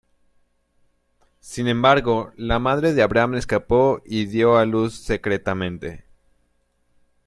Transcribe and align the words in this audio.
Sin 1.41 1.67
embargo, 1.67 2.31
la 2.35 2.57
madre 2.57 2.95
de 2.95 3.03
Abraham 3.03 3.35
escapó 3.35 4.01
y 4.03 4.25
dio 4.25 4.57
a 4.57 4.65
luz 4.65 4.95
secretamente. 4.95 6.05